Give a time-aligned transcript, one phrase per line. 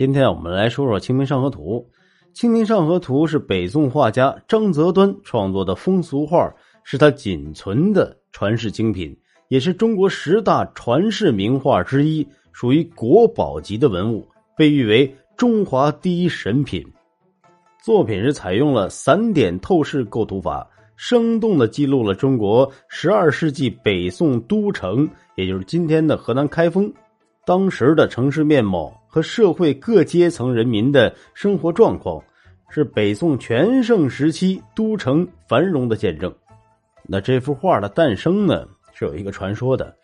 [0.00, 1.86] 今天我们来说说《清明上河图》。
[2.32, 6.50] 《清明上河图》是北宋画家张择端创作的风俗画，
[6.84, 9.14] 是他仅存的传世精品，
[9.48, 14.26] 也是中国十大传世名画之一，属于国宝级的文物，
[14.56, 16.82] 被誉为中华第一神品。
[17.84, 26.90] 作品是采用了散点透视构图法，生动的记录了中国十二世纪北宋都城，也就是今天的河南开封。
[27.44, 32.22] 当时的城市面貌和社会各阶层人民的生活状况，
[32.70, 36.32] 是北宋全盛时期都城繁荣的见证。
[37.06, 38.64] 那这幅画的诞生呢，
[38.94, 39.94] 是有一个传说的。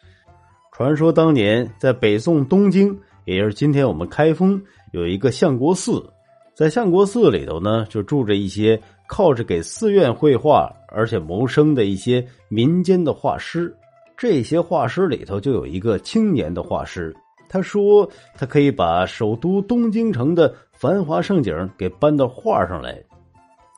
[0.72, 4.60] 传说当年在北宋东京，也就是今天我们开封，
[4.92, 6.04] 有一个相国寺，
[6.52, 13.72] 在相国寺里头呢，就住着一些靠着给寺院绘画而且谋生的一些民间的画师。
[14.16, 17.14] 这些画师里头就有一个青年的画师。
[17.48, 23.02] 他说：“他可以把首都东京城的繁华盛景给搬到画上来。”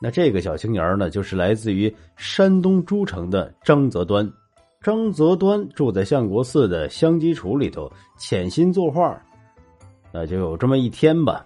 [0.00, 4.30] 那这个小青年呢，就是来自于山东诸城的张择端。
[4.80, 9.20] 张择端住在相国寺的香积厨里头，潜心作画。
[10.12, 11.44] 那就有这么一天吧，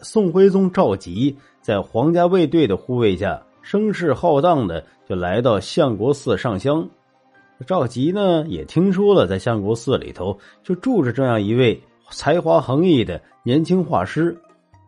[0.00, 6.88] 宋徽宗赵佶在皇家卫队的护卫下，声势浩荡的就来到相国寺上香。
[7.66, 11.80] 赵佶呢也听说了，在相国寺里头就住着这样一位
[12.10, 14.36] 才华横溢的年轻画师。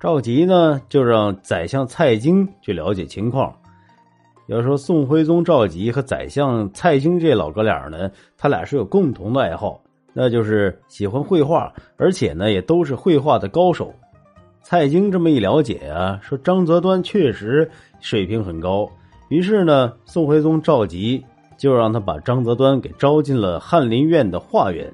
[0.00, 3.54] 赵佶呢就让宰相蔡京去了解情况。
[4.48, 9.80] 要说宋徽宗赵佶和宰相蔡京这老哥俩呢，他俩是有共同的爱好，
[10.12, 13.94] 那就是喜欢绘画，而且呢也都是绘画的高手。
[14.62, 17.70] 蔡京这么一了解啊，说张择端确实
[18.00, 18.90] 水平很高，
[19.28, 21.22] 于是呢，宋徽宗赵佶。
[21.56, 24.92] 就让他把张择端给招进了翰林院的画院，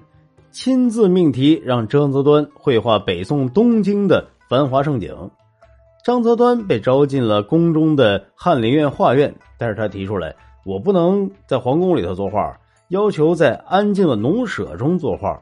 [0.50, 5.14] 亲自命题让张择端绘画北宋东京的繁华盛景。
[6.04, 12.56] 张择端被招进了宫中的翰林院画院，但是他提出来，我不能在皇宫里头作画，
[12.88, 15.38] 要求在安静的农舍中作画。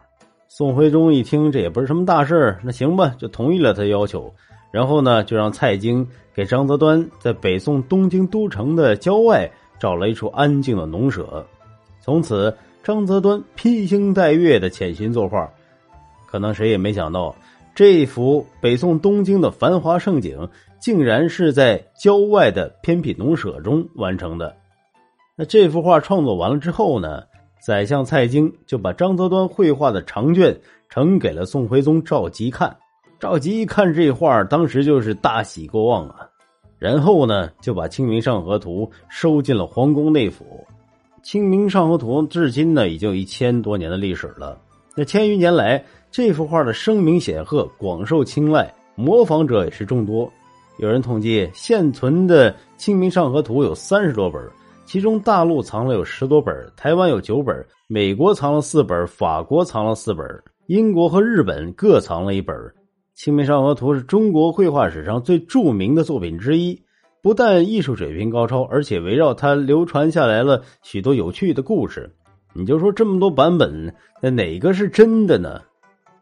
[0.49, 4.33] 宋徽宗一听，这也不是什么大事那行吧，就同意了他要求。
[4.73, 9.51] 然后呢，就让蔡京给张择端在北宋东京都城的郊外。
[9.79, 11.45] 找了一处安静的农舍，
[12.01, 15.51] 从此张择端披星戴月的潜心作画。
[16.27, 17.35] 可能谁也没想到，
[17.75, 20.49] 这幅北宋东京的繁华盛景，
[20.81, 24.55] 竟然是在郊外的偏僻农舍中完成的。
[25.37, 27.23] 那这幅画创作完了之后呢，
[27.61, 30.59] 宰相蔡京就把张择端绘画的长卷
[30.89, 32.75] 呈给了宋徽宗赵佶看。
[33.19, 36.26] 赵佶一看这画，当时就是大喜过望啊。
[36.79, 40.45] 然后呢，就把《清明上河图》收进了皇宫内府。
[41.29, 44.59] 《清明上河图》至今呢，已经有一千多年的历史了。
[44.95, 50.31] 那千余年来，这幅画的声名显赫，广受青睐，模仿者也是众多。
[50.79, 54.41] 有人统计，现存的《清明上河图》有三十多本，
[54.85, 60.25] 其中大陆藏了有十多本，台湾有九本，美国藏了四本，法国藏了四本，
[60.67, 62.55] 英国和日本各藏了一本。
[63.17, 66.83] 《清明上河图》是中国绘画史上最著名的作品之一，
[67.23, 72.15] 不但艺术水平高超，而且围绕它流传下来了许多有趣的故事。
[72.53, 75.63] 你就说这么多版本，那哪个是真的呢？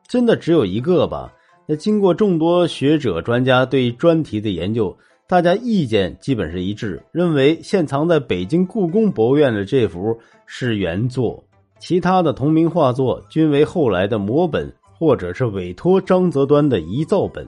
[0.07, 1.33] 真的只有一个吧？
[1.67, 4.97] 那经过众多学者专家对专题的研究，
[5.27, 10.17] 大家意见基本是一致，认为现藏在北京故宫博物院的这幅
[10.47, 11.43] 是原作，
[11.81, 14.73] 其他的同名画作均为后来的摹本。
[15.05, 17.47] 或者是委托张择端的遗造本。